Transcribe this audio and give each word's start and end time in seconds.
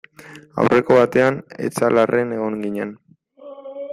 Aurreko 0.63 0.97
batean 0.99 1.37
Etxalarren 1.67 2.33
egon 2.39 2.59
ginen. 2.65 2.97